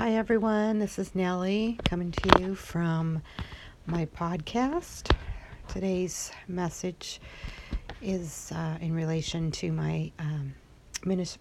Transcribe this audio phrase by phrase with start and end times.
[0.00, 0.78] Hi, everyone.
[0.78, 3.20] This is Nellie coming to you from
[3.84, 5.10] my podcast.
[5.66, 7.20] Today's message
[8.00, 10.54] is uh, in relation to my um,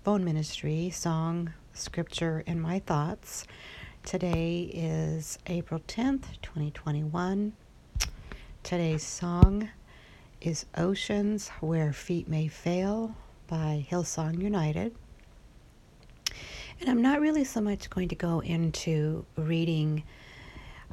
[0.04, 3.46] phone ministry, song, scripture, and my thoughts.
[4.04, 7.54] Today is April 10th, 2021.
[8.64, 9.70] Today's song
[10.42, 13.16] is Oceans Where Feet May Fail
[13.46, 14.96] by Hillsong United.
[16.80, 20.04] And I'm not really so much going to go into reading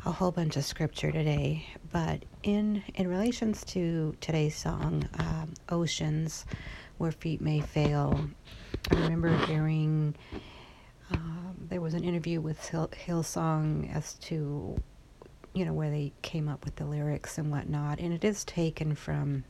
[0.07, 6.47] a whole bunch of scripture today, but in in relations to today's song, um, "Oceans,
[6.97, 8.29] Where Feet May Fail,"
[8.91, 10.15] I remember hearing
[11.11, 14.81] um, there was an interview with Hill, Hillsong as to
[15.53, 18.95] you know where they came up with the lyrics and whatnot, and it is taken
[18.95, 19.45] from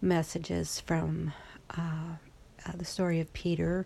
[0.00, 1.32] messages from
[1.76, 2.16] uh,
[2.66, 3.84] uh, the story of Peter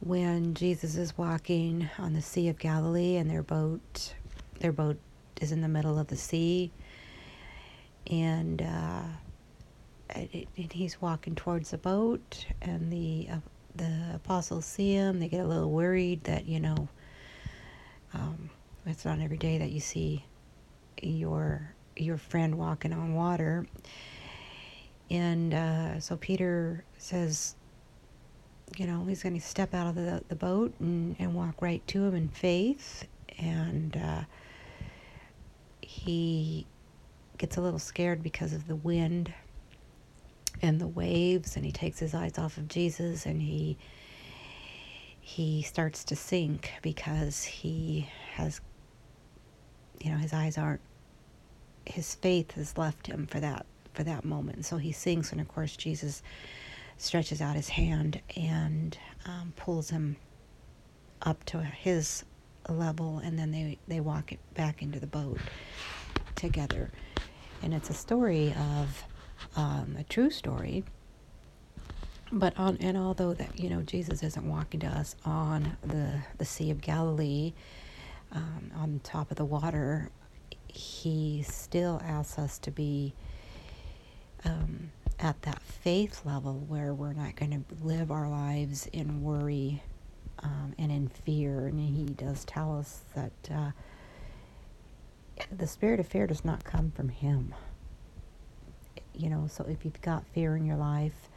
[0.00, 4.14] when Jesus is walking on the Sea of Galilee and their boat
[4.60, 4.98] their boat
[5.40, 6.72] is in the middle of the sea.
[8.06, 9.02] And uh,
[10.10, 13.38] and he's walking towards the boat and the uh,
[13.74, 15.18] the apostles see him.
[15.18, 16.88] They get a little worried that you know
[18.14, 18.50] um,
[18.86, 20.24] it's not every day that you see
[21.02, 23.66] your your friend walking on water.
[25.10, 27.54] And uh, so Peter says
[28.76, 31.86] you know, he's going to step out of the, the boat and, and walk right
[31.88, 33.06] to him in faith.
[33.38, 34.22] And uh,
[35.80, 36.66] he
[37.38, 39.32] gets a little scared because of the wind
[40.62, 43.76] and the waves, and he takes his eyes off of Jesus and he
[45.20, 48.60] he starts to sink because he has
[50.00, 50.80] you know his eyes aren't
[51.84, 55.48] his faith has left him for that for that moment so he sinks and of
[55.48, 56.22] course jesus
[56.98, 60.16] stretches out his hand and um, pulls him
[61.22, 62.24] up to his
[62.68, 65.38] level, and then they, they walk it back into the boat
[66.34, 66.90] together.
[67.62, 69.04] And it's a story of
[69.56, 70.84] um, a true story.
[72.32, 76.44] But on and although that you know Jesus isn't walking to us on the the
[76.44, 77.52] Sea of Galilee,
[78.32, 80.10] um, on top of the water,
[80.66, 83.14] he still asks us to be
[84.44, 89.82] um, at that faith level where we're not going to live our lives in worry
[90.40, 91.66] um, and in fear.
[91.66, 93.70] And he does tell us that uh,
[95.56, 97.54] the spirit of fear does not come from him.
[99.14, 101.30] You know, so if you've got fear in your life,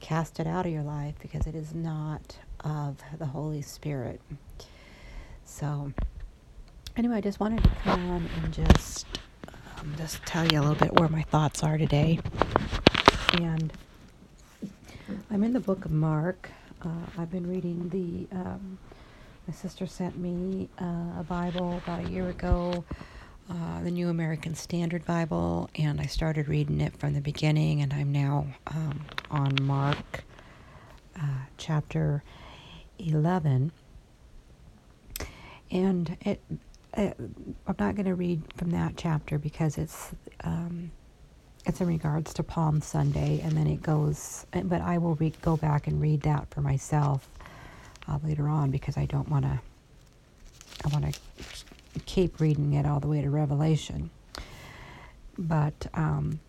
[0.00, 4.20] cast it out of your life because it is not of the Holy Spirit.
[5.44, 5.92] So,
[6.96, 9.06] anyway, I just wanted to come on and just
[9.78, 12.18] um, just tell you a little bit where my thoughts are today.
[13.32, 13.72] And
[15.30, 16.50] I'm in the book of Mark.
[16.82, 18.36] Uh, I've been reading the.
[18.36, 18.78] Um,
[19.48, 22.84] my sister sent me uh, a Bible about a year ago,
[23.50, 27.92] uh, the New American Standard Bible, and I started reading it from the beginning, and
[27.92, 29.00] I'm now um,
[29.30, 30.24] on Mark
[31.16, 32.22] uh, chapter
[32.98, 33.72] 11.
[35.70, 36.40] And it,
[36.96, 37.16] it
[37.66, 40.12] I'm not going to read from that chapter because it's
[40.44, 40.92] um,
[41.64, 44.46] it's in regards to Palm Sunday, and then it goes.
[44.52, 47.28] But I will re- go back and read that for myself
[48.08, 49.60] uh, later on because I don't want to.
[50.84, 54.10] I want to keep reading it all the way to Revelation.
[55.38, 56.40] But um,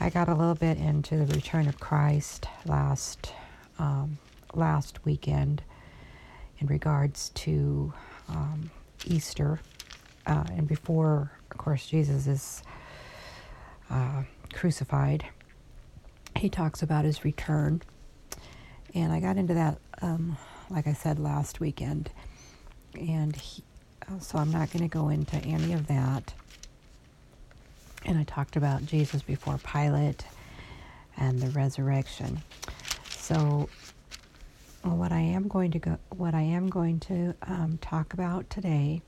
[0.00, 3.32] I got a little bit into the return of Christ last
[3.78, 4.18] um,
[4.54, 5.62] last weekend
[6.58, 7.92] in regards to
[8.28, 8.70] um,
[9.06, 9.60] Easter,
[10.26, 12.62] uh, and before, of course, Jesus is.
[13.90, 14.22] Uh,
[14.52, 15.24] crucified,
[16.36, 17.82] he talks about his return.
[18.94, 20.36] And I got into that, um,
[20.70, 22.10] like I said, last weekend.
[22.94, 23.62] And he,
[24.08, 26.32] uh, so I'm not going to go into any of that.
[28.04, 30.24] And I talked about Jesus before Pilate
[31.16, 32.42] and the resurrection.
[33.10, 33.68] So
[34.82, 39.02] what I am going to go, what I am going to um, talk about today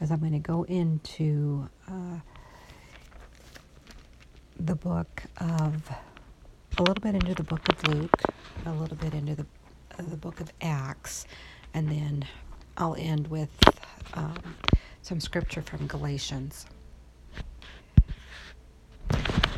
[0.00, 2.18] is I'm going to go into uh,
[4.66, 5.90] the book of
[6.78, 8.20] a little bit into the book of Luke,
[8.66, 9.46] a little bit into the
[9.98, 11.26] uh, the book of Acts,
[11.72, 12.26] and then
[12.76, 13.50] I'll end with
[14.14, 14.56] um,
[15.02, 16.66] some scripture from Galatians.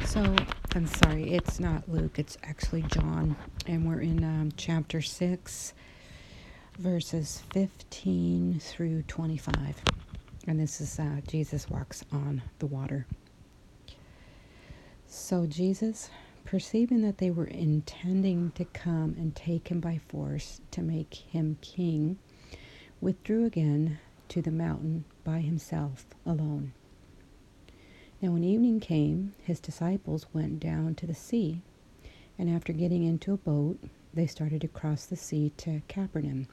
[0.07, 0.37] So
[0.75, 5.73] I'm sorry, it's not Luke, it's actually John, and we're in um, chapter 6,
[6.79, 9.83] verses 15 through 25.
[10.47, 13.07] And this is uh, Jesus walks on the water.
[15.15, 16.09] So Jesus,
[16.47, 21.59] perceiving that they were intending to come and take him by force to make him
[21.61, 22.19] king,
[22.99, 23.99] withdrew again
[24.29, 26.73] to the mountain by himself alone.
[28.23, 31.61] Now, when evening came, his disciples went down to the sea,
[32.39, 33.79] and after getting into a boat,
[34.15, 36.49] they started to cross the sea to Capernaum.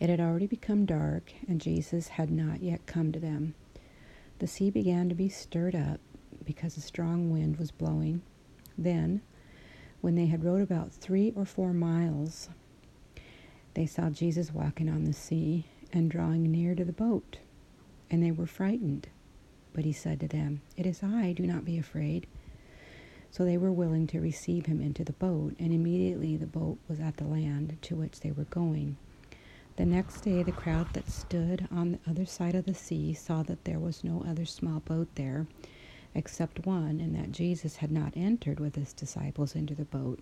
[0.00, 3.54] It had already become dark, and Jesus had not yet come to them.
[4.38, 6.00] The sea began to be stirred up
[6.48, 8.22] because a strong wind was blowing.
[8.78, 9.20] Then,
[10.00, 12.48] when they had rowed about three or four miles,
[13.74, 17.36] they saw Jesus walking on the sea and drawing near to the boat,
[18.10, 19.08] and they were frightened.
[19.74, 22.26] But he said to them, It is I, do not be afraid.
[23.30, 26.98] So they were willing to receive him into the boat, and immediately the boat was
[26.98, 28.96] at the land to which they were going.
[29.76, 33.42] The next day, the crowd that stood on the other side of the sea saw
[33.42, 35.46] that there was no other small boat there
[36.14, 40.20] except one, and that Jesus had not entered with his disciples into the boat,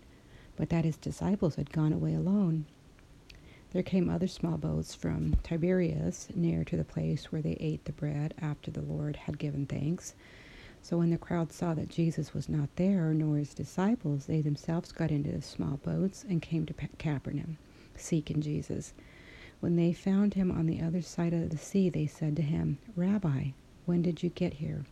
[0.57, 2.67] but that his disciples had gone away alone.
[3.73, 7.93] There came other small boats from Tiberias near to the place where they ate the
[7.93, 10.15] bread after the Lord had given thanks.
[10.83, 14.93] So when the crowd saw that Jesus was not there, nor his disciples, they themselves
[14.93, 17.59] got into the small boats and came to Capernaum,
[17.97, 18.95] seeking Jesus.
[19.61, 22.79] When they found him on the other side of the sea, they said to him,
[22.95, 23.49] Rabbi,
[23.85, 24.85] when did you get here?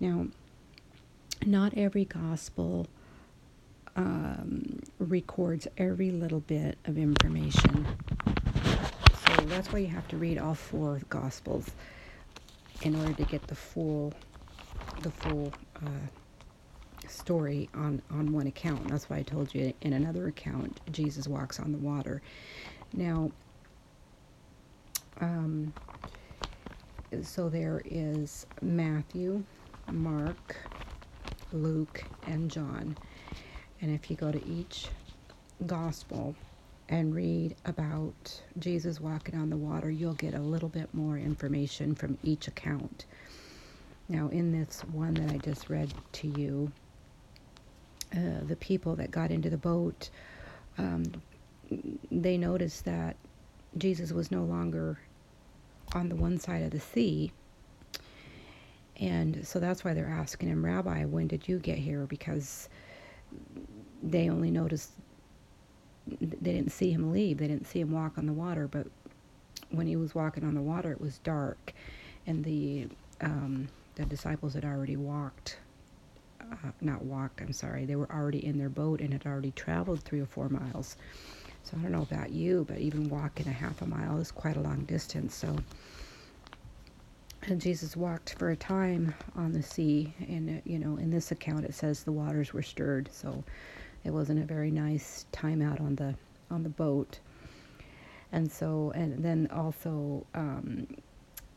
[0.00, 0.26] Now,
[1.44, 2.86] not every gospel
[3.96, 7.86] um, records every little bit of information.
[9.26, 11.70] So that's why you have to read all four gospels
[12.82, 14.12] in order to get the full,
[15.02, 15.52] the full
[15.84, 18.88] uh, story on on one account.
[18.88, 22.22] That's why I told you in another account Jesus walks on the water.
[22.92, 23.30] Now,
[25.20, 25.72] um,
[27.22, 29.42] so there is Matthew,
[29.92, 30.56] Mark,
[31.52, 32.96] Luke, and John.
[33.80, 34.88] And if you go to each
[35.66, 36.34] gospel
[36.88, 41.94] and read about Jesus walking on the water, you'll get a little bit more information
[41.94, 43.06] from each account.
[44.08, 46.72] Now, in this one that I just read to you,
[48.16, 50.08] uh, the people that got into the boat,
[50.78, 51.04] um,
[52.10, 53.16] they noticed that
[53.76, 54.98] Jesus was no longer
[55.92, 57.32] on the one side of the sea.
[59.00, 62.06] And so that's why they're asking him, Rabbi, when did you get here?
[62.06, 62.68] Because
[64.02, 64.90] they only noticed,
[66.20, 67.38] they didn't see him leave.
[67.38, 68.66] They didn't see him walk on the water.
[68.66, 68.88] But
[69.70, 71.72] when he was walking on the water, it was dark.
[72.26, 72.88] And the,
[73.20, 75.58] um, the disciples had already walked,
[76.40, 80.02] uh, not walked, I'm sorry, they were already in their boat and had already traveled
[80.02, 80.96] three or four miles.
[81.62, 84.56] So I don't know about you, but even walking a half a mile is quite
[84.56, 85.34] a long distance.
[85.34, 85.56] So
[87.50, 91.64] and Jesus walked for a time on the sea, and you know, in this account
[91.64, 93.42] it says the waters were stirred, so
[94.04, 96.14] it wasn't a very nice time out on the
[96.50, 97.18] on the boat.
[98.32, 100.86] And so, and then also um,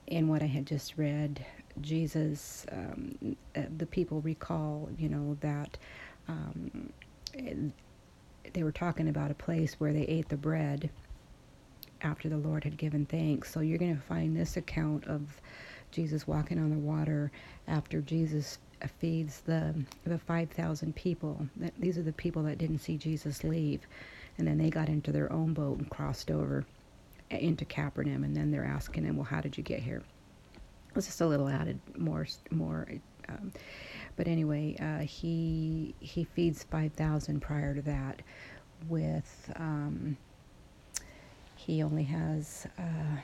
[0.08, 1.46] in what I had just read,
[1.82, 5.78] Jesus, um, uh, the people recall, you know, that
[6.28, 6.92] um,
[8.54, 10.90] they were talking about a place where they ate the bread
[12.02, 13.52] after the Lord had given thanks.
[13.52, 15.22] So you're going to find this account of
[15.92, 17.32] Jesus walking on the water
[17.68, 18.60] after Jesus
[19.00, 21.48] feeds the the 5,000 people.
[21.78, 23.82] These are the people that didn't see Jesus leave,
[24.38, 26.66] and then they got into their own boat and crossed over
[27.30, 30.02] into Capernaum, and then they're asking him, "Well, how did you get here?"
[30.96, 32.88] It's just a little added more more.
[33.30, 33.52] Um,
[34.16, 38.22] but anyway, uh, he he feeds 5,000 prior to that
[38.90, 40.18] with um,
[41.56, 43.18] he only has uh,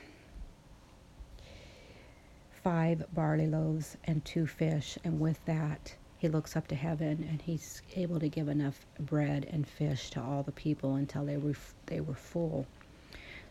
[2.68, 7.40] five barley loaves and two fish, and with that, he looks up to heaven and
[7.40, 11.54] he's able to give enough bread and fish to all the people until they were
[11.86, 12.66] they were full.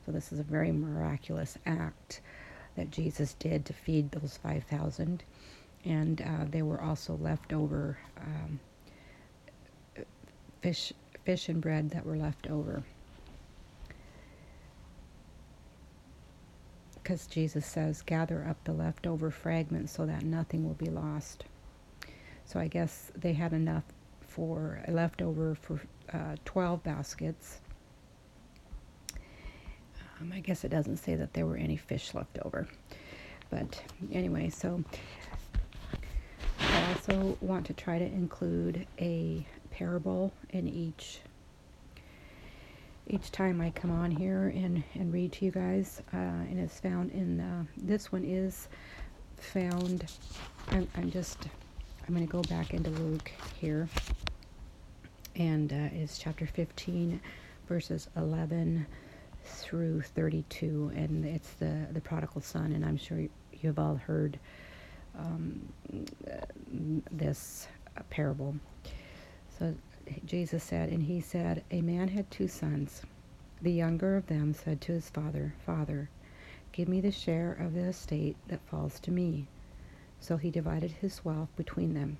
[0.05, 2.21] So this is a very miraculous act
[2.75, 5.23] that Jesus did to feed those five thousand,
[5.83, 8.59] and uh, they were also left over um,
[10.61, 10.93] fish
[11.25, 12.83] fish and bread that were left over.
[17.07, 21.45] Because Jesus says, gather up the leftover fragments so that nothing will be lost.
[22.43, 23.85] So I guess they had enough
[24.19, 25.79] for leftover for
[26.11, 27.61] uh, 12 baskets.
[30.19, 32.67] Um, I guess it doesn't say that there were any fish left over.
[33.49, 34.83] But anyway, so
[36.59, 41.21] I also want to try to include a parable in each
[43.09, 46.01] each time I come on here and, and read to you guys.
[46.13, 48.67] Uh, and it's found in, uh, this one is
[49.37, 50.05] found,
[50.69, 51.47] I'm, I'm just,
[52.07, 53.87] I'm going to go back into Luke here.
[55.35, 57.19] And uh, it's chapter 15,
[57.67, 58.85] verses 11
[59.45, 63.19] through 32, and it's the, the prodigal son, and I'm sure
[63.61, 64.39] you've all heard
[65.17, 65.61] um,
[67.11, 67.67] this
[68.09, 68.55] parable.
[69.57, 69.73] So
[70.25, 73.03] Jesus said, and he said, A man had two sons.
[73.61, 76.09] The younger of them said to his father, Father,
[76.71, 79.47] give me the share of the estate that falls to me.
[80.19, 82.17] So he divided his wealth between them.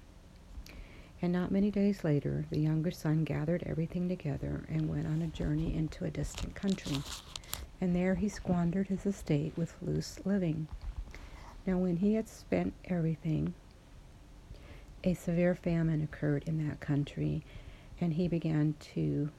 [1.22, 5.27] And not many days later, the younger son gathered everything together and went on a
[5.27, 6.98] journey into a distant country.
[7.82, 10.67] And there he squandered his estate with loose living.
[11.65, 13.53] Now, when he had spent everything,
[15.03, 17.44] a severe famine occurred in that country,
[17.99, 19.29] and he began to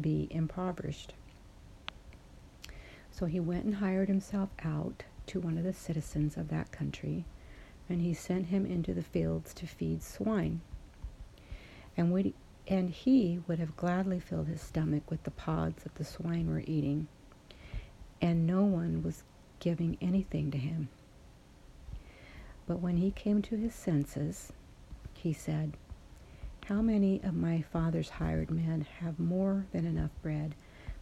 [0.00, 1.14] be impoverished.
[3.10, 7.24] So he went and hired himself out to one of the citizens of that country,
[7.88, 10.60] and he sent him into the fields to feed swine.
[11.96, 12.34] And, would,
[12.68, 16.62] and he would have gladly filled his stomach with the pods that the swine were
[16.66, 17.08] eating,
[18.20, 19.24] and no one was
[19.60, 20.88] giving anything to him.
[22.66, 24.52] But when he came to his senses,
[25.14, 25.76] he said,
[26.68, 30.56] How many of my father's hired men have more than enough bread,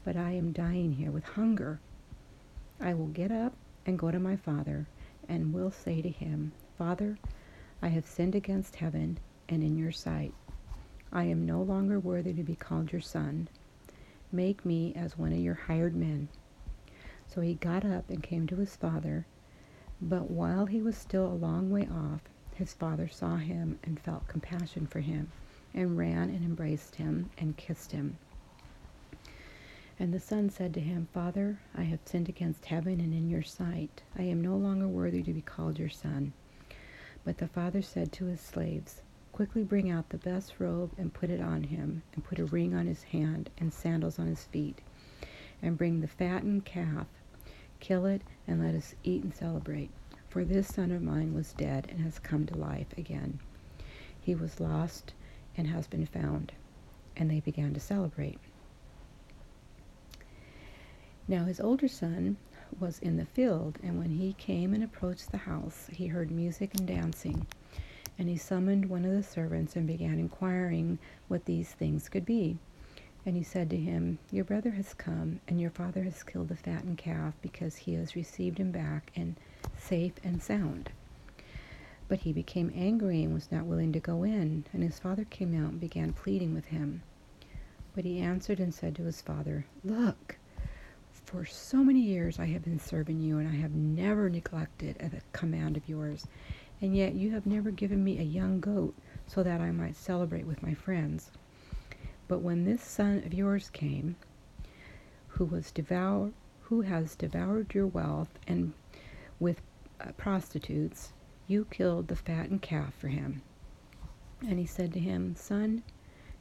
[0.05, 1.81] but I am dying here with hunger?
[2.79, 3.55] I will get up
[3.87, 4.87] and go to my father,
[5.27, 7.17] and will say to him, Father,
[7.81, 9.17] I have sinned against heaven
[9.49, 10.35] and in your sight.
[11.11, 13.49] I am no longer worthy to be called your son.
[14.31, 16.29] Make me as one of your hired men.
[17.27, 19.25] So he got up and came to his father.
[19.99, 22.21] But while he was still a long way off,
[22.55, 25.33] his father saw him and felt compassion for him,
[25.75, 28.17] and ran and embraced him and kissed him.
[29.99, 33.43] And the son said to him, Father, I have sinned against heaven and in your
[33.43, 34.03] sight.
[34.17, 36.33] I am no longer worthy to be called your son.
[37.25, 39.03] But the father said to his slaves,
[39.33, 42.75] Quickly bring out the best robe and put it on him, and put a ring
[42.75, 44.81] on his hand and sandals on his feet.
[45.63, 47.07] And bring the fattened calf,
[47.81, 49.91] kill it, and let us eat and celebrate.
[50.29, 53.39] For this son of mine was dead and has come to life again.
[54.21, 55.15] He was lost
[55.57, 56.53] and has been found.
[57.17, 58.39] And they began to celebrate.
[61.27, 62.37] Now his older son
[62.79, 66.75] was in the field, and when he came and approached the house, he heard music
[66.75, 67.47] and dancing.
[68.19, 72.59] And he summoned one of the servants and began inquiring what these things could be.
[73.27, 76.57] And he said to him, Your brother has come, and your father has killed the
[76.57, 79.37] fattened calf, because he has received him back and
[79.79, 80.91] safe and sound.
[82.09, 84.65] But he became angry and was not willing to go in.
[84.73, 87.03] And his father came out and began pleading with him.
[87.95, 90.37] But he answered and said to his father, Look,
[91.25, 95.23] for so many years I have been serving you, and I have never neglected a
[95.37, 96.27] command of yours.
[96.81, 98.95] And yet you have never given me a young goat
[99.27, 101.31] so that I might celebrate with my friends.
[102.29, 104.17] But when this son of yours came,
[105.29, 106.33] who was devour,
[106.63, 108.73] who has devoured your wealth and
[109.41, 109.61] with
[110.01, 111.13] uh, prostitutes,
[111.47, 113.43] you killed the fattened calf for him.
[114.41, 115.83] And he said to him, Son,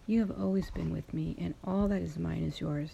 [0.08, 2.92] you have always been with me, and all that is mine is yours.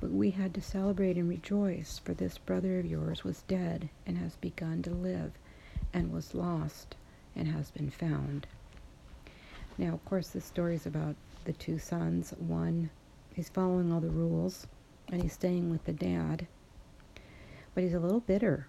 [0.00, 4.18] But we had to celebrate and rejoice, for this brother of yours was dead and
[4.18, 5.32] has begun to live,
[5.92, 6.96] and was lost
[7.34, 8.46] and has been found.
[9.78, 12.34] Now, of course, this story is about the two sons.
[12.38, 12.90] One,
[13.34, 14.66] he's following all the rules
[15.08, 16.46] and he's staying with the dad,
[17.74, 18.68] but he's a little bitter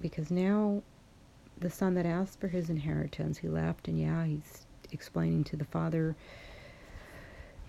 [0.00, 0.82] because now
[1.58, 5.64] the son that asked for his inheritance, he left, and yeah, he's explaining to the
[5.64, 6.16] father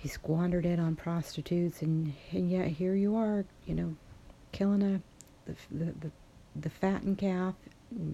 [0.02, 3.96] he squandered it on prostitutes, and, and yet here you are, you know,
[4.52, 5.02] killing a
[5.46, 6.12] the the the,
[6.56, 7.54] the fattened calf,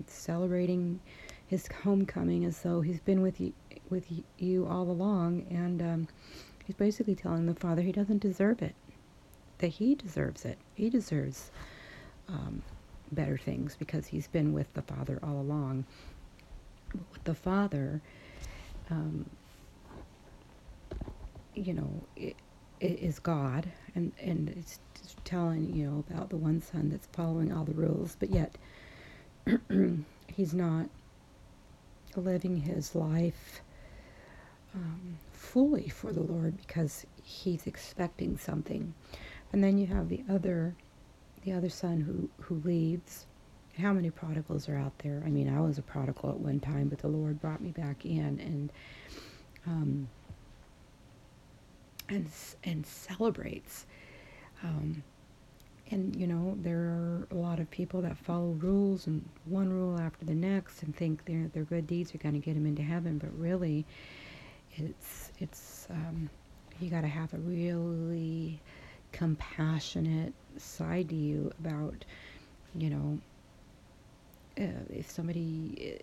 [0.06, 1.00] celebrating
[1.48, 3.54] his homecoming as though he's been with you
[3.90, 4.06] with
[4.38, 6.08] you all along, and um,
[6.66, 8.76] he's basically telling the father he doesn't deserve it,
[9.60, 10.58] that he deserves it.
[10.76, 11.52] He deserves
[12.28, 12.64] um,
[13.12, 15.86] better things because he's been with the father all along.
[17.12, 18.02] With the father,
[18.90, 19.30] um,
[21.54, 22.36] you know, it,
[22.80, 24.80] it is God, and and it's
[25.26, 28.56] telling you know about the one son that's following all the rules, but yet
[30.28, 30.90] he's not
[32.16, 33.62] living his life
[34.74, 38.94] um, fully for the Lord because he's expecting something.
[39.52, 40.76] And then you have the other,
[41.44, 43.26] the other son who who leaves.
[43.78, 45.22] How many prodigals are out there?
[45.24, 48.06] I mean, I was a prodigal at one time, but the Lord brought me back
[48.06, 48.72] in, and
[49.68, 50.08] um,
[52.10, 52.28] and
[52.64, 53.86] and celebrates.
[54.64, 55.04] Um,
[55.92, 60.00] and you know there are a lot of people that follow rules and one rule
[60.00, 62.82] after the next and think their their good deeds are going to get them into
[62.82, 63.86] heaven, but really,
[64.76, 66.30] it's it's um,
[66.80, 68.60] you got to have a really
[69.12, 72.06] compassionate side to you about,
[72.76, 73.20] you know,
[74.60, 75.94] uh, if somebody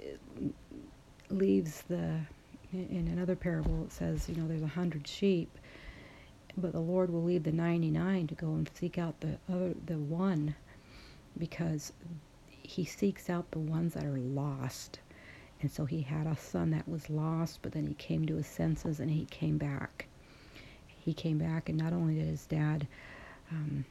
[0.41, 2.21] uh, leaves the
[2.73, 5.49] in another parable it says you know there's a hundred sheep
[6.57, 9.97] but the lord will leave the 99 to go and seek out the other the
[9.97, 10.55] one
[11.39, 11.93] because
[12.65, 14.99] he seeks out the ones that are lost.
[15.61, 18.47] And so he had a son that was lost but then he came to his
[18.47, 20.07] senses and he came back.
[20.87, 22.87] He came back and not only did his dad
[23.51, 23.85] um,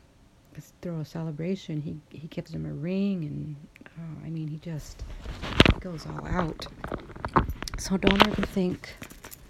[0.81, 3.55] throw a celebration he, he gives him a ring and
[3.97, 5.03] uh, i mean he just
[5.83, 6.65] goes all out.
[7.77, 8.95] So don't ever think,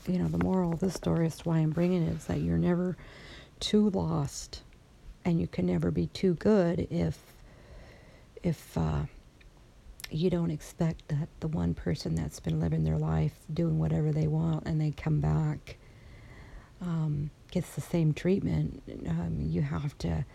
[0.07, 2.57] you know, the moral of this story is why I'm bringing it is that you're
[2.57, 2.97] never
[3.59, 4.63] too lost
[5.23, 7.19] and you can never be too good if
[8.41, 9.03] if uh,
[10.09, 14.27] you don't expect that the one person that's been living their life doing whatever they
[14.27, 15.77] want and they come back
[16.81, 18.81] um, gets the same treatment.
[19.07, 20.25] Um, you have to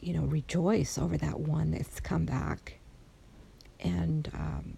[0.00, 2.78] you know rejoice over that one that's come back
[3.80, 4.76] and um,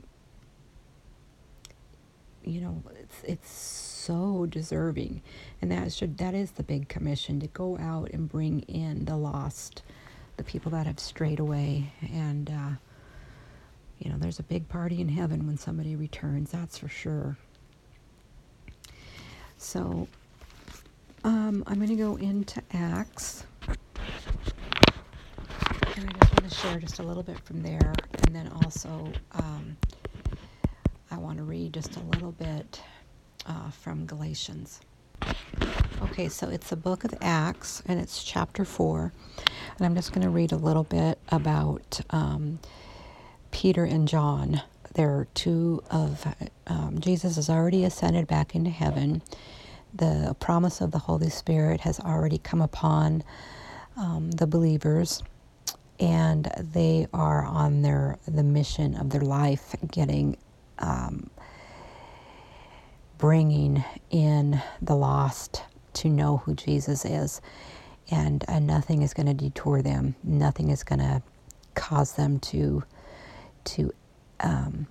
[2.47, 5.21] you know, it's, it's so deserving.
[5.61, 9.17] And that should that is the big commission to go out and bring in the
[9.17, 9.83] lost,
[10.37, 11.93] the people that have strayed away.
[12.13, 12.77] And uh,
[13.99, 17.37] you know, there's a big party in heaven when somebody returns, that's for sure.
[19.59, 20.07] So
[21.25, 23.45] um, I'm going to go into Acts.
[25.97, 27.95] And I just want to share just a little bit from there.
[28.25, 29.77] And then also um,
[31.11, 32.83] I want to read just a little bit
[33.47, 34.81] uh, from Galatians.
[36.03, 39.13] Okay, so it's the book of Acts, and it's chapter 4.
[39.79, 42.59] And I'm just going to read a little bit about um,
[43.51, 44.63] Peter and John.
[44.95, 46.27] They're two of,
[46.67, 49.23] um, Jesus has already ascended back into heaven.
[49.95, 53.25] The promise of the Holy Spirit has already come upon
[53.97, 55.23] um, the believers
[55.99, 60.37] and they are on their the mission of their life getting
[60.79, 61.31] um,
[63.19, 65.63] bringing in the lost
[65.95, 67.41] to know who Jesus is.
[68.11, 70.15] And, and nothing is going to detour them.
[70.23, 71.23] Nothing is going to
[71.75, 72.85] cause them to
[73.65, 73.93] to
[74.41, 74.87] um,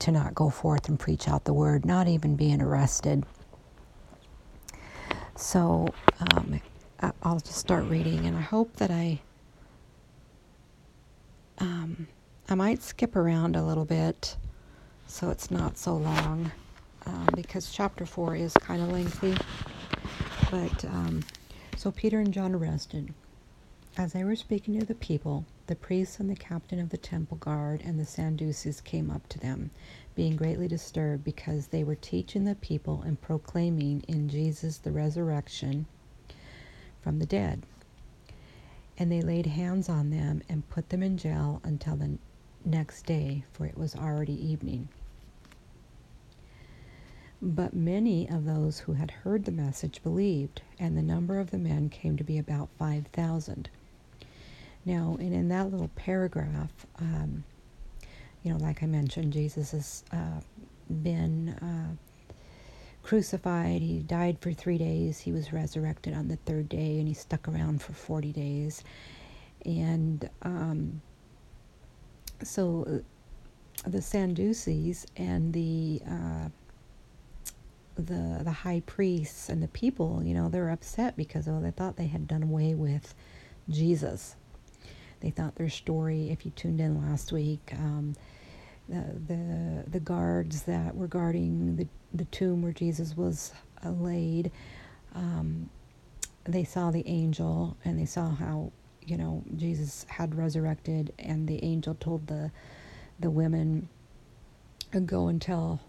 [0.00, 3.24] to not go forth and preach out the word, not even being arrested.
[5.36, 5.88] So
[6.34, 6.60] um,
[7.00, 9.20] I'll just start reading, and I hope that I
[11.58, 12.08] um,
[12.48, 14.36] I might skip around a little bit
[15.06, 16.52] so it's not so long
[17.06, 19.36] um, because chapter 4 is kind of lengthy.
[20.50, 21.22] But um,
[21.76, 23.14] so Peter and John arrested.
[23.96, 27.36] As they were speaking to the people, the priests and the captain of the temple
[27.36, 29.70] guard and the Sadducees came up to them,
[30.14, 35.86] being greatly disturbed because they were teaching the people and proclaiming in Jesus the resurrection
[37.02, 37.62] from the dead.
[38.98, 42.18] And they laid hands on them and put them in jail until the
[42.64, 44.88] next day, for it was already evening.
[47.40, 51.58] But many of those who had heard the message believed, and the number of the
[51.58, 53.70] men came to be about 5,000.
[54.84, 57.44] Now, and in that little paragraph, um,
[58.42, 60.40] you know, like I mentioned, Jesus has uh,
[61.02, 61.94] been uh,
[63.08, 63.80] crucified.
[63.80, 65.18] He died for three days.
[65.18, 68.84] He was resurrected on the third day, and he stuck around for 40 days.
[69.64, 71.00] And um,
[72.42, 76.48] so uh, the Sadducees and the uh,
[77.96, 81.96] the the high priests and the people, you know, they're upset because oh, they thought
[81.96, 83.14] they had done away with
[83.70, 84.36] Jesus.
[85.20, 86.28] They thought their story.
[86.28, 88.14] If you tuned in last week, um,
[88.88, 93.52] the the the guards that were guarding the the tomb where Jesus was
[93.84, 94.50] uh, laid,
[95.14, 95.68] um,
[96.44, 98.72] they saw the angel and they saw how
[99.04, 102.50] you know Jesus had resurrected, and the angel told the
[103.20, 103.88] the women,
[105.06, 105.80] "Go and tell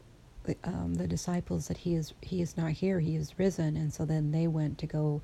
[0.44, 3.94] the, um, the disciples that he is he is not here; he is risen." And
[3.94, 5.22] so then they went to go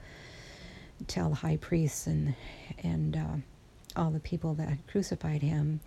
[1.07, 2.35] tell the high priests and
[2.83, 3.35] and uh,
[3.95, 5.81] all the people that had crucified him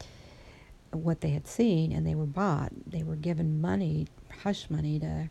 [0.92, 2.72] what they had seen, and they were bought.
[2.86, 4.08] They were given money,
[4.42, 5.30] hush money, to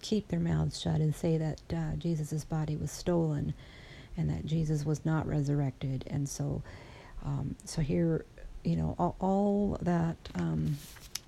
[0.00, 3.54] keep their mouths shut and say that uh, Jesus' body was stolen
[4.16, 6.04] and that Jesus was not resurrected.
[6.08, 6.62] And so,
[7.24, 8.24] um, so here,
[8.64, 10.76] you know, all, all that um,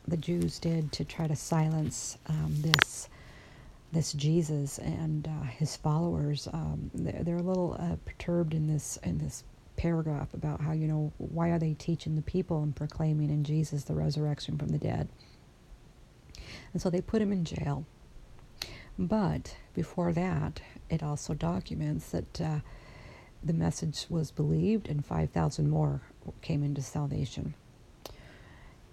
[0.07, 3.09] the Jews did to try to silence um, this
[3.93, 8.99] this Jesus and uh, his followers, um, they're, they're, a little uh, perturbed in this
[9.05, 9.45] in this
[9.77, 13.85] paragraph about how you know why are they teaching the people and proclaiming in Jesus
[13.85, 15.09] the resurrection from the dead.
[16.73, 17.85] And so they put him in jail.
[18.99, 22.59] But before that, it also documents that uh,
[23.43, 26.01] the message was believed and 5,000 more
[26.41, 27.55] came into salvation.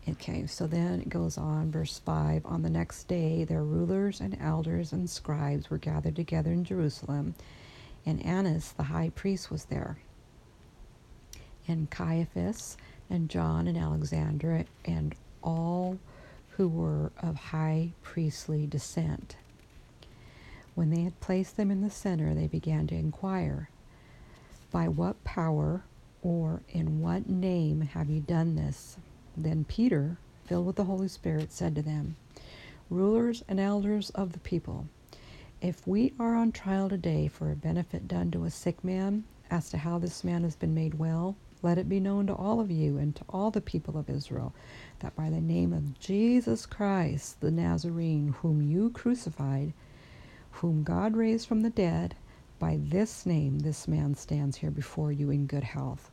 [0.10, 4.36] Okay, so then it goes on, verse 5 On the next day, their rulers and
[4.42, 7.36] elders and scribes were gathered together in Jerusalem,
[8.04, 10.00] and Annas the high priest was there,
[11.68, 12.78] and Caiaphas,
[13.10, 16.00] and John, and Alexander, and all
[16.50, 19.36] who were of high priestly descent.
[20.76, 23.70] When they had placed them in the center, they began to inquire,
[24.72, 25.84] By what power
[26.22, 28.98] or in what name have you done this?
[29.36, 32.16] Then Peter, filled with the Holy Spirit, said to them,
[32.90, 34.88] Rulers and elders of the people,
[35.62, 39.70] if we are on trial today for a benefit done to a sick man, as
[39.70, 42.72] to how this man has been made well, let it be known to all of
[42.72, 44.54] you and to all the people of Israel
[45.00, 49.74] that by the name of Jesus Christ, the Nazarene, whom you crucified,
[50.52, 52.16] whom God raised from the dead,
[52.60, 56.12] by this name this man stands here before you in good health.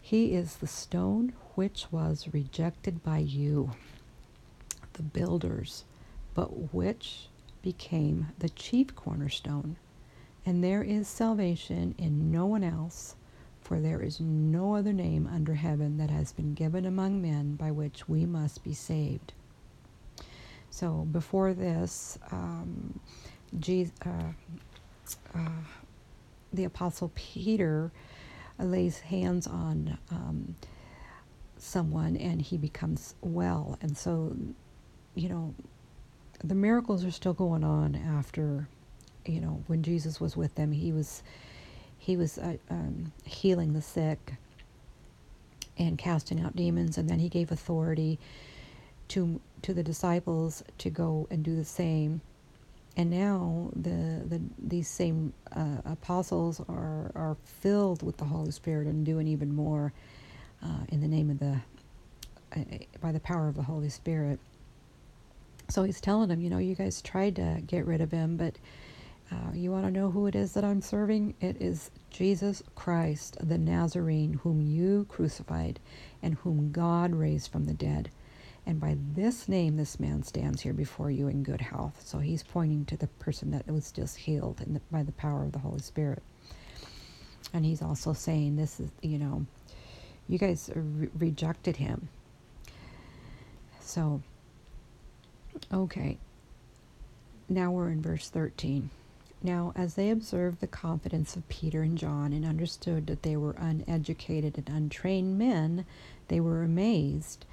[0.00, 3.72] He is the stone which was rejected by you,
[4.94, 5.84] the builders,
[6.34, 7.28] but which
[7.62, 9.76] became the chief cornerstone.
[10.44, 13.14] And there is salvation in no one else,
[13.60, 17.70] for there is no other name under heaven that has been given among men by
[17.70, 19.32] which we must be saved.
[20.70, 23.00] So before this, um,
[23.58, 24.32] Jesus, uh,
[25.34, 25.48] uh,
[26.52, 27.90] the Apostle Peter
[28.58, 30.54] lays hands on um,
[31.58, 33.78] someone and he becomes well.
[33.82, 34.36] And so,
[35.14, 35.54] you know,
[36.42, 38.68] the miracles are still going on after,
[39.26, 40.72] you know, when Jesus was with them.
[40.72, 41.22] He was
[42.00, 44.32] he was uh, um, healing the sick
[45.78, 48.18] and casting out demons, and then he gave authority
[49.08, 52.22] to to the disciples to go and do the same.
[52.96, 58.86] And now the, the these same uh, apostles are are filled with the Holy Spirit
[58.86, 59.92] and doing even more
[60.64, 61.60] uh, in the name of the
[62.56, 64.40] uh, by the power of the Holy Spirit.
[65.68, 68.56] So he's telling them, you know, you guys tried to get rid of him, but
[69.30, 71.34] uh, you want to know who it is that I'm serving?
[71.40, 75.78] It is Jesus Christ, the Nazarene, whom you crucified
[76.22, 78.10] and whom God raised from the dead.
[78.66, 82.02] And by this name, this man stands here before you in good health.
[82.04, 85.52] So he's pointing to the person that was just healed the, by the power of
[85.52, 86.22] the Holy Spirit.
[87.52, 89.46] And he's also saying, This is, you know,
[90.28, 92.08] you guys re- rejected him.
[93.80, 94.22] So
[95.72, 96.18] Okay.
[97.48, 98.90] Now we're in verse 13.
[99.42, 103.54] Now, as they observed the confidence of Peter and John and understood that they were
[103.58, 105.86] uneducated and untrained men,
[106.28, 107.46] they were amazed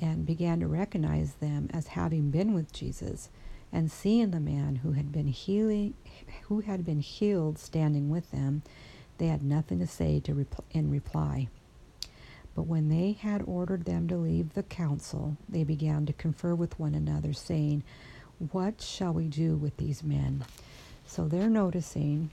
[0.00, 3.28] and began to recognize them as having been with Jesus
[3.72, 5.94] and seeing the man who had been healing
[6.44, 8.62] who had been healed standing with them
[9.18, 11.48] they had nothing to say to repl- in reply
[12.54, 16.78] but when they had ordered them to leave the council, they began to confer with
[16.78, 17.84] one another, saying,
[18.50, 20.44] What shall we do with these men?
[21.08, 22.30] So they're noticing,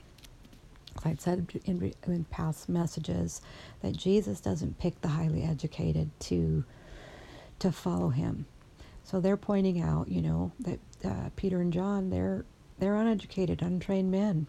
[1.04, 3.40] like I said in, in past messages,
[3.80, 6.62] that Jesus doesn't pick the highly educated to
[7.58, 8.44] to follow him.
[9.02, 12.44] So they're pointing out, you know, that uh, Peter and John, they're
[12.78, 14.46] they're uneducated, untrained men.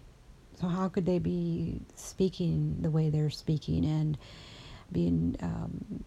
[0.60, 4.18] So how could they be speaking the way they're speaking and
[4.92, 6.04] being um,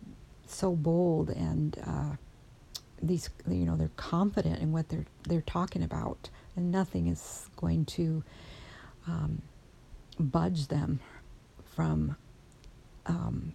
[0.47, 2.17] so bold and uh,
[3.03, 7.85] these you know they're confident in what they're they're talking about and nothing is going
[7.87, 8.23] to
[9.07, 9.43] um,
[10.19, 11.01] budge them
[11.75, 12.17] from
[13.07, 13.53] um,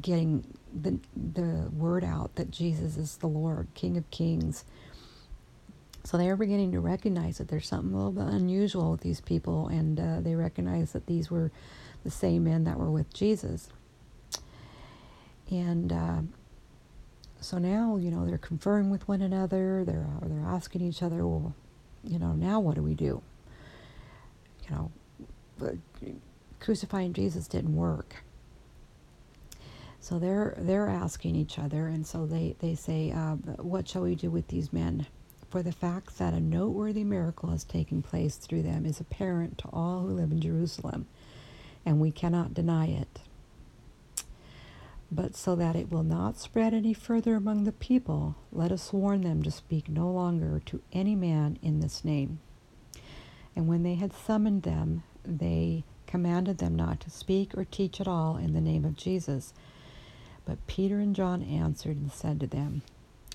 [0.00, 4.64] getting the the word out that Jesus is the Lord, King of Kings.
[6.04, 9.20] So they are beginning to recognize that there's something a little bit unusual with these
[9.20, 11.50] people, and uh, they recognize that these were
[12.04, 13.68] the same men that were with Jesus.
[15.50, 16.20] And uh,
[17.40, 19.84] so now, you know, they're conferring with one another.
[19.84, 21.54] They're they're asking each other, well,
[22.04, 23.22] you know, now what do we do?
[24.68, 24.92] You know,
[26.60, 28.24] crucifying Jesus didn't work.
[30.00, 34.14] So they're they're asking each other, and so they they say, uh, "What shall we
[34.14, 35.06] do with these men?"
[35.50, 39.68] For the fact that a noteworthy miracle has taken place through them is apparent to
[39.72, 41.06] all who live in Jerusalem,
[41.84, 43.20] and we cannot deny it
[45.10, 49.22] but so that it will not spread any further among the people, let us warn
[49.22, 52.40] them to speak no longer to any man in this name.
[53.56, 58.08] And when they had summoned them, they commanded them not to speak or teach at
[58.08, 59.54] all in the name of Jesus.
[60.44, 62.82] But Peter and John answered and said to them,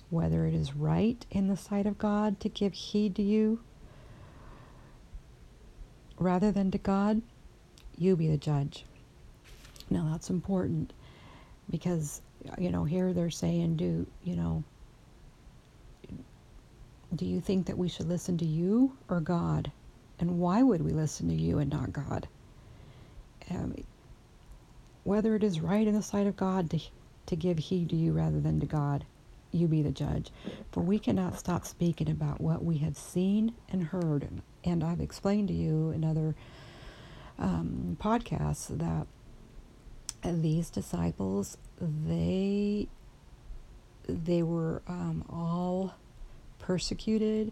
[0.09, 3.61] whether it is right in the sight of God to give heed to you
[6.19, 7.23] rather than to God,
[7.97, 8.85] you be the judge.
[9.89, 10.93] Now that's important
[11.69, 12.21] because
[12.57, 14.63] you know here they're saying do you know
[17.15, 19.71] do you think that we should listen to you or God?
[20.19, 22.27] And why would we listen to you and not God?
[23.51, 23.75] Um,
[25.03, 26.79] whether it is right in the sight of God to,
[27.27, 29.05] to give heed to you rather than to God,
[29.51, 30.31] you be the judge.
[30.71, 34.27] For we cannot stop speaking about what we have seen and heard.
[34.63, 36.35] And I've explained to you in other
[37.37, 39.07] um, podcasts that
[40.23, 42.87] these disciples, they
[44.07, 45.95] they were um, all
[46.59, 47.51] persecuted.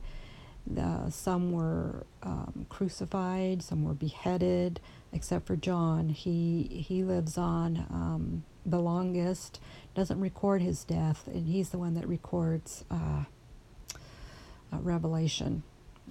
[0.67, 4.79] The, some were um, crucified, some were beheaded,
[5.11, 6.09] except for John.
[6.09, 9.59] He he lives on um, the longest,
[9.95, 13.23] doesn't record his death, and he's the one that records uh,
[14.71, 15.63] uh, Revelation.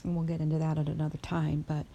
[0.04, 1.64] And we'll get into that at another time.
[1.66, 1.86] But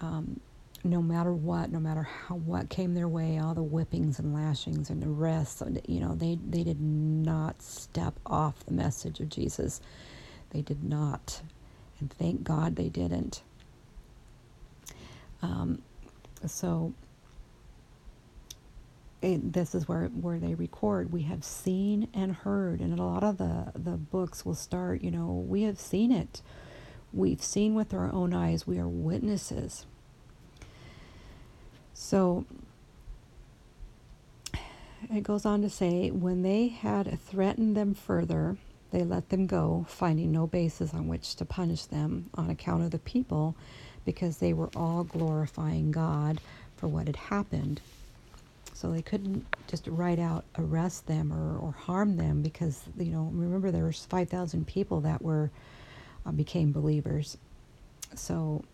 [0.00, 0.40] um,
[0.84, 4.90] no matter what, no matter how what came their way, all the whippings and lashings
[4.90, 9.80] and arrests, you know, they they did not step off the message of Jesus.
[10.50, 11.42] They did not.
[12.00, 13.42] And thank God they didn't.
[15.42, 15.82] Um,
[16.46, 16.92] so
[19.22, 21.12] it, this is where where they record.
[21.12, 25.02] We have seen and heard, and a lot of the the books will start.
[25.02, 26.42] You know, we have seen it.
[27.12, 28.66] We've seen with our own eyes.
[28.66, 29.86] We are witnesses.
[31.94, 32.44] So
[35.12, 38.56] it goes on to say, when they had threatened them further,
[38.90, 42.90] they let them go, finding no basis on which to punish them on account of
[42.90, 43.56] the people,
[44.04, 46.40] because they were all glorifying God
[46.76, 47.80] for what had happened.
[48.72, 53.30] So they couldn't just write out arrest them or, or harm them because, you know,
[53.32, 55.50] remember there was 5,000 people that were
[56.26, 57.38] uh, became believers.
[58.14, 58.64] So,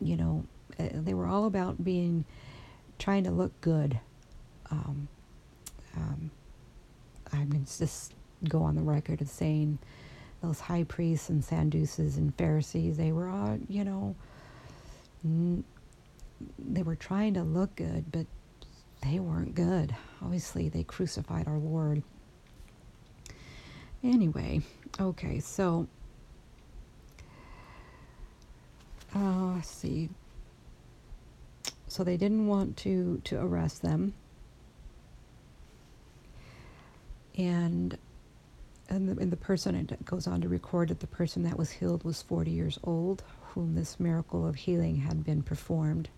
[0.00, 0.44] you know,
[0.78, 2.24] eh, they were all about being,
[3.00, 3.98] trying to look good.
[4.70, 5.08] Um,
[5.96, 6.30] um,
[7.32, 8.14] I mean, just
[8.48, 9.78] go on the record of saying
[10.42, 14.14] those high priests and Sadducees and Pharisees, they were all, you know,
[15.24, 15.64] n-
[16.58, 18.26] they were trying to look good, but
[19.02, 19.94] they weren't good.
[20.22, 22.02] Obviously, they crucified our Lord.
[24.02, 24.62] Anyway,
[24.98, 25.86] okay, so
[29.14, 30.08] uh, let's see.
[31.90, 34.14] So they didn't want to to arrest them,
[37.36, 37.98] and
[38.88, 41.70] and the, and the person, it goes on to record that the person that was
[41.70, 46.08] healed was 40 years old, whom this miracle of healing had been performed.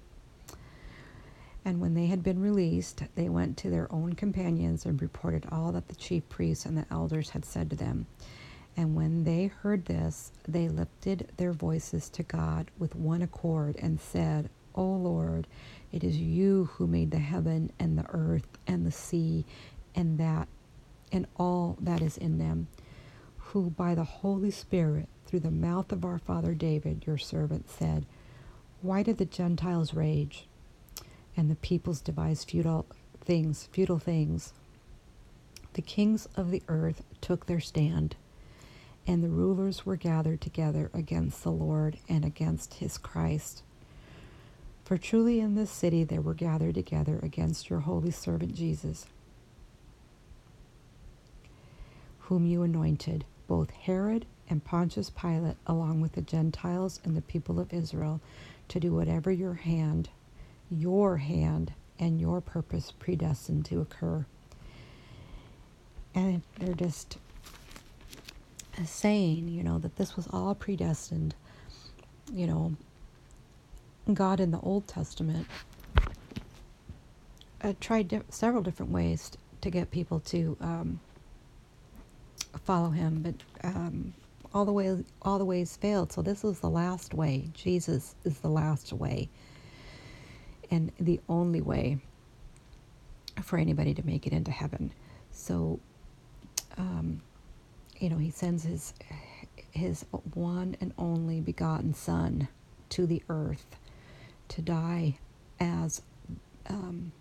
[1.65, 5.73] And when they had been released, they went to their own companions and reported all
[5.73, 8.07] that the chief priests and the elders had said to them.
[8.77, 14.01] And when they heard this, they lifted their voices to God with one accord and
[14.01, 15.47] said, O Lord,
[15.91, 19.45] it is you who made the heaven and the earth and the sea
[19.95, 20.49] and that
[21.13, 22.69] and all that is in them,
[23.37, 28.07] who by the Holy Spirit, through the mouth of our father David, your servant, said,
[28.81, 30.47] Why did the Gentiles rage,
[31.37, 32.87] and the peoples devise futile
[33.21, 34.53] things, futile things?
[35.75, 38.17] The kings of the earth took their stand,
[39.07, 43.63] and the rulers were gathered together against the Lord and against his Christ.
[44.93, 49.07] For truly in this city they were gathered together against your holy servant Jesus
[52.19, 57.59] whom you anointed, both Herod and Pontius Pilate, along with the Gentiles and the people
[57.59, 58.21] of Israel,
[58.69, 60.11] to do whatever your hand,
[60.71, 64.27] your hand, and your purpose predestined to occur.
[66.15, 67.17] And they're just
[68.85, 71.35] saying, you know, that this was all predestined.
[72.31, 72.77] You know,
[74.13, 75.47] God in the Old Testament
[77.63, 81.01] uh, tried di- several different ways to get people to um,
[82.65, 83.35] follow him, but
[83.65, 84.13] um,
[84.53, 86.13] all the way all the ways failed.
[86.13, 87.49] So this was the last way.
[87.55, 89.29] Jesus is the last way,
[90.71, 91.99] and the only way
[93.43, 94.93] for anybody to make it into heaven.
[95.31, 95.81] So,
[96.77, 97.23] um,
[97.99, 98.95] you know, he sends his
[99.71, 102.49] his one and only begotten Son
[102.91, 103.77] to the earth
[104.53, 105.19] to die
[105.61, 106.03] as
[106.69, 107.13] um,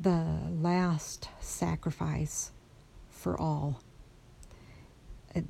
[0.00, 0.26] the
[0.60, 2.52] last sacrifice
[3.10, 3.80] for all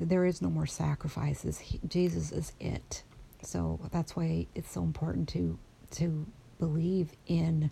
[0.00, 1.58] there is no more sacrifices.
[1.60, 3.04] He, Jesus is it.
[3.42, 5.58] So that's why it's so important to
[5.92, 6.26] to
[6.60, 7.70] believe in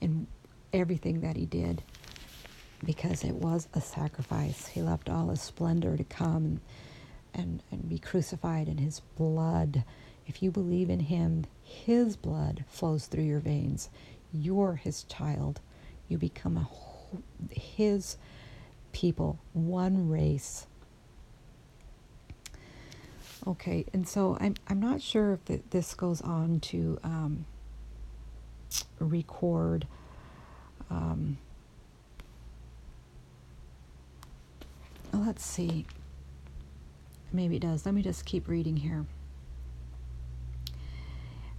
[0.00, 0.26] in
[0.72, 1.82] everything that he did.
[2.84, 4.68] because it was a sacrifice.
[4.68, 6.60] He left all his splendor to come
[7.34, 9.84] and, and be crucified in his blood.
[10.28, 13.88] If you believe in him, his blood flows through your veins.
[14.30, 15.60] You're his child.
[16.06, 16.68] You become a
[17.50, 18.18] his
[18.92, 20.66] people, one race.
[23.46, 27.46] Okay, and so I'm I'm not sure if this goes on to um,
[28.98, 29.86] record.
[30.90, 31.38] Um,
[35.12, 35.86] let's see.
[37.32, 37.86] Maybe it does.
[37.86, 39.06] Let me just keep reading here.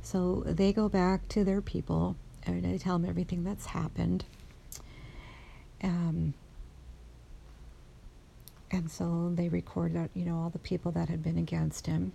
[0.10, 4.26] So they go back to their people and they tell them everything that's happened.
[5.84, 6.34] Um,
[8.72, 12.14] and so they record that, you know, all the people that had been against him.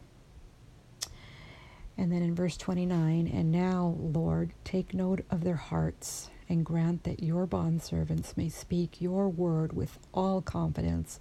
[1.97, 7.05] And then in verse 29, and now, Lord, take note of their hearts and grant
[7.05, 11.21] that your bondservants may speak your word with all confidence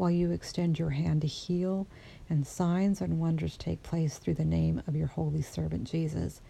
[0.00, 1.86] while you extend your hand to heal,
[2.30, 6.40] and signs and wonders take place through the name of your holy servant Jesus.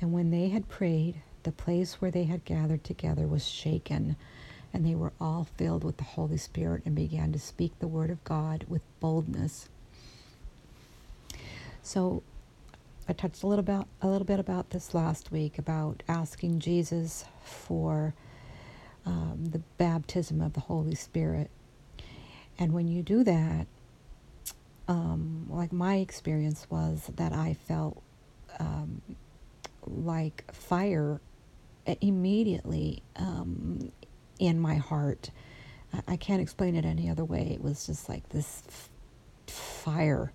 [0.00, 4.16] And when they had prayed, the place where they had gathered together was shaken,
[4.72, 8.10] and they were all filled with the Holy Spirit and began to speak the word
[8.10, 9.68] of God with boldness.
[11.84, 12.24] So
[13.08, 17.24] I touched a little about a little bit about this last week about asking Jesus
[17.44, 18.14] for
[19.06, 21.50] um, the baptism of the Holy Spirit,
[22.60, 23.66] and when you do that,
[24.86, 28.02] um, like my experience was that I felt
[28.58, 29.00] um,
[29.86, 31.20] like fire
[32.02, 33.90] immediately um,
[34.38, 35.30] in my heart.
[36.06, 37.50] I, can't explain it any other way.
[37.54, 38.90] It was just like this f-
[39.48, 40.32] fire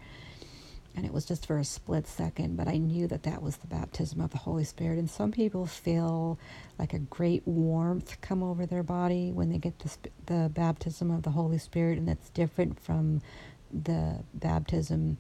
[0.96, 3.68] and it was just for a split second, but I knew that that was the
[3.68, 4.98] baptism of the Holy Spirit.
[4.98, 6.40] And some people feel
[6.80, 11.24] like a great warmth come over their body when they get the, the baptism of
[11.24, 13.22] the Holy Spirit, and that's different from
[13.72, 15.18] the baptism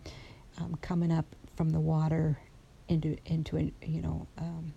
[0.60, 2.40] um, coming up from the water
[2.88, 4.74] into into a, you know um,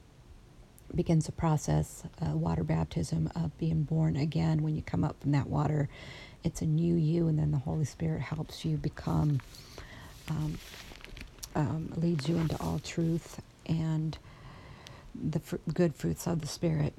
[0.95, 4.63] begins a process, uh, water baptism of being born again.
[4.63, 5.89] When you come up from that water,
[6.45, 9.41] it's a new you, and then the Holy Spirit helps you become
[10.31, 10.59] um,
[11.55, 14.19] um, leads you into all truth and
[15.15, 16.95] the fr- good fruits of the Spirit.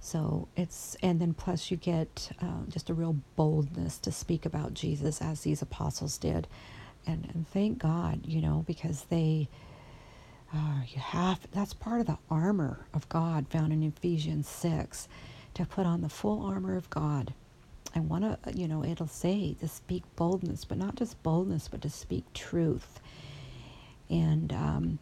[0.00, 4.74] So it's, and then plus you get uh, just a real boldness to speak about
[4.74, 6.46] Jesus as these apostles did.
[7.06, 9.48] And, and thank God, you know, because they,
[10.54, 15.08] uh, you have, that's part of the armor of God found in Ephesians 6
[15.54, 17.34] to put on the full armor of God
[17.94, 21.82] I want to, you know, it'll say to speak boldness, but not just boldness, but
[21.82, 23.00] to speak truth.
[24.10, 24.98] And, um,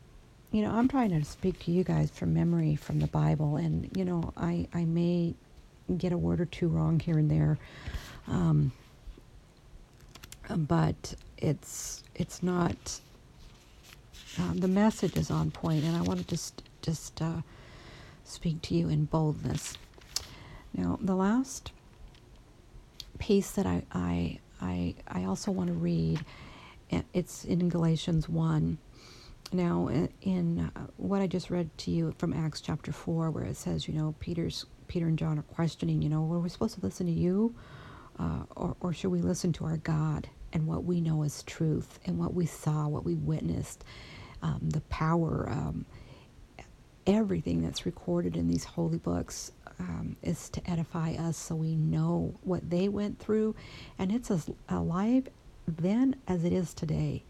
[0.53, 3.91] you know, I'm trying to speak to you guys from memory from the Bible, and,
[3.97, 5.35] you know, I, I may
[5.97, 7.59] get a word or two wrong here and there.
[8.29, 8.73] Um,
[10.49, 13.01] but it's it's not
[14.41, 17.41] uh, the message is on point and i want to just just uh,
[18.25, 19.75] speak to you in boldness
[20.75, 21.73] now the last
[23.17, 26.25] piece that I, I, I, I also want to read.
[27.13, 28.79] It's in Galatians 1.
[29.53, 29.89] Now,
[30.23, 33.87] in uh, what I just read to you from Acts chapter 4, where it says,
[33.87, 37.07] you know, Peter's, Peter and John are questioning, you know, were we supposed to listen
[37.07, 37.55] to you?
[38.19, 41.99] Uh, or, or should we listen to our God and what we know as truth
[42.07, 43.85] and what we saw, what we witnessed,
[44.43, 45.85] um, the power, um,
[47.07, 52.35] everything that's recorded in these holy books um, is to edify us so we know
[52.43, 53.55] what they went through.
[53.99, 55.29] And it's as alive
[55.67, 57.25] then as it is today.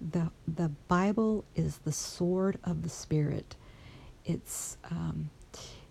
[0.00, 3.56] The, the Bible is the sword of the Spirit.
[4.24, 5.30] It's um,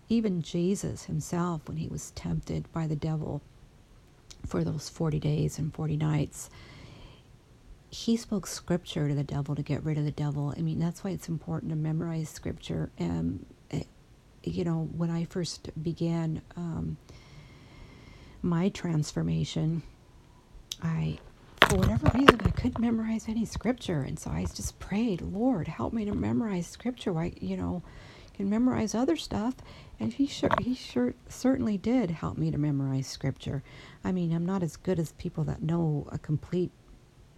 [0.08, 3.40] even Jesus himself, when he was tempted by the devil
[4.46, 6.50] for those 40 days and 40 nights,
[7.90, 10.54] he spoke scripture to the devil to get rid of the devil.
[10.56, 12.90] I mean, that's why it's important to memorize scripture.
[12.98, 13.44] And
[14.42, 16.96] you know, when I first began um,
[18.42, 19.82] my transformation,
[20.82, 21.18] I,
[21.68, 25.92] for whatever reason, I couldn't memorize any scripture, and so I just prayed, Lord, help
[25.92, 27.16] me to memorize scripture.
[27.18, 27.82] I, you know,
[28.34, 29.54] can memorize other stuff,
[30.00, 33.62] and He sure, He sure certainly did help me to memorize scripture.
[34.04, 36.72] I mean, I'm not as good as people that know a complete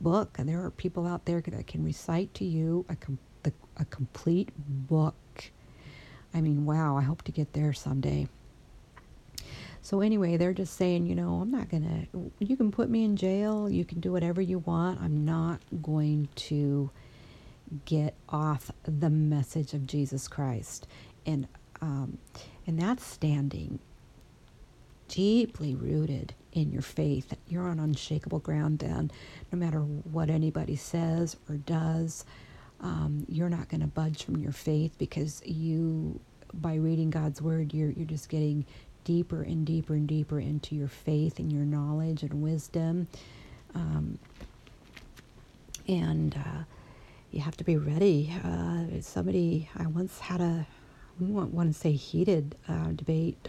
[0.01, 3.53] book, and there are people out there that can recite to you a, com- the,
[3.76, 5.14] a complete book
[6.35, 8.28] I mean, wow, I hope to get there someday.
[9.80, 11.82] So, anyway, they're just saying, you know, I'm not going
[12.12, 15.01] to, you can put me in jail, you can do whatever you want.
[15.01, 16.91] I'm not going to
[17.85, 20.87] get off the message of Jesus Christ.
[21.26, 21.47] And,
[21.80, 22.18] um,
[22.66, 23.78] and that's standing
[25.09, 29.11] deeply rooted in your faith, you're on unshakable ground, then
[29.53, 32.24] no matter what anybody says or does,
[32.81, 36.20] um, you're not going to budge from your faith because you,
[36.53, 38.64] by reading God's word, you're you're just getting
[39.05, 43.07] deeper and deeper and deeper into your faith and your knowledge and wisdom.
[43.75, 44.18] Um,
[45.87, 46.64] and uh,
[47.31, 48.33] you have to be ready.
[48.45, 50.66] Uh, somebody, I once had a,
[51.20, 53.49] I want to say heated uh, debate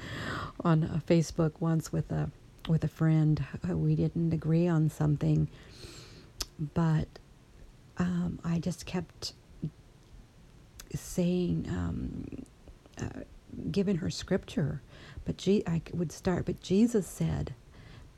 [0.64, 2.30] on uh, Facebook once with a
[2.68, 3.44] with a friend.
[3.68, 5.48] Uh, we didn't agree on something,
[6.74, 7.08] but
[7.98, 9.34] um, I just kept
[10.94, 12.26] saying, um,
[13.00, 13.22] uh,
[13.70, 14.82] giving her scripture,
[15.24, 16.46] but Je- I would start.
[16.46, 17.54] But Jesus said,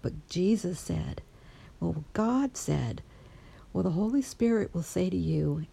[0.02, 1.22] but Jesus said,
[1.80, 3.02] well, God said,
[3.72, 5.66] well, the Holy Spirit will say to you,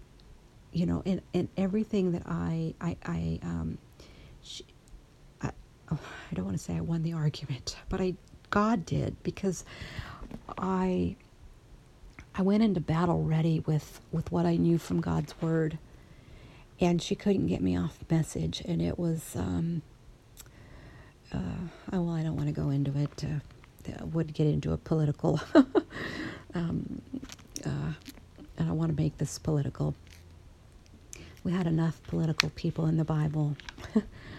[0.72, 3.78] you know, in, in everything that I, I, I, um,
[4.43, 4.66] she,
[5.41, 5.51] I,
[5.91, 5.99] oh,
[6.32, 8.16] I don't want to say I won the argument, but I,
[8.49, 9.66] God did because
[10.58, 11.16] I,
[12.38, 15.79] I went into battle ready with, with what I knew from God's word,
[16.79, 19.81] and she couldn't get me off message, and it was, um,
[21.33, 21.39] uh,
[21.91, 23.23] oh, well, I don't want to go into it.
[23.23, 25.39] Uh, would get into a political
[26.53, 27.01] um,
[27.65, 27.93] uh,
[28.57, 29.95] and I want to make this political.
[31.43, 33.55] We had enough political people in the Bible.